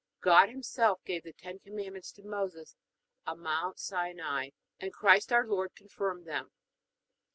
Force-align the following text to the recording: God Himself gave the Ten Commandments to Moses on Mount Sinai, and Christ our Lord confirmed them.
God 0.21 0.49
Himself 0.49 1.03
gave 1.05 1.21
the 1.21 1.31
Ten 1.31 1.59
Commandments 1.59 2.11
to 2.13 2.23
Moses 2.23 2.75
on 3.27 3.39
Mount 3.41 3.77
Sinai, 3.77 4.49
and 4.79 4.91
Christ 4.91 5.31
our 5.31 5.45
Lord 5.45 5.75
confirmed 5.75 6.25
them. 6.25 6.49